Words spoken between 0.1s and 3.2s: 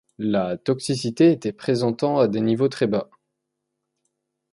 La toxicité était présentent à des niveaux très bas.